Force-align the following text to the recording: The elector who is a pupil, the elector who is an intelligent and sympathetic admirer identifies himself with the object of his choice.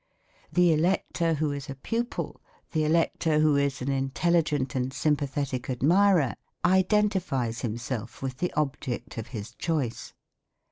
The 0.51 0.73
elector 0.73 1.35
who 1.35 1.51
is 1.51 1.69
a 1.69 1.75
pupil, 1.75 2.41
the 2.71 2.85
elector 2.85 3.37
who 3.39 3.55
is 3.55 3.83
an 3.83 3.89
intelligent 3.91 4.73
and 4.73 4.91
sympathetic 4.91 5.69
admirer 5.69 6.33
identifies 6.65 7.61
himself 7.61 8.19
with 8.19 8.37
the 8.39 8.51
object 8.53 9.19
of 9.19 9.27
his 9.27 9.53
choice. 9.53 10.13